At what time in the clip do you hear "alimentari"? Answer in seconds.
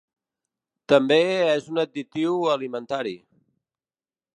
2.59-3.17